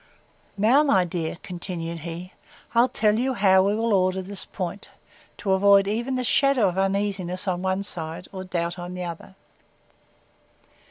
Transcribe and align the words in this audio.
Now, 0.57 0.81
my 0.81 1.05
dear, 1.05 1.37
continued 1.43 1.99
he, 1.99 2.33
I'll 2.73 2.87
tell 2.87 3.19
you 3.19 3.35
how 3.35 3.61
we 3.61 3.75
will 3.75 3.93
order 3.93 4.23
this 4.23 4.45
point, 4.45 4.89
to 5.37 5.51
avoid 5.51 5.87
even 5.87 6.15
the 6.15 6.23
shadow 6.23 6.67
of 6.69 6.75
uneasiness 6.79 7.47
on 7.47 7.61
one 7.61 7.83
side, 7.83 8.27
or 8.31 8.43
doubt 8.43 8.79
on 8.79 8.95
the 8.95 9.03
other. 9.05 9.35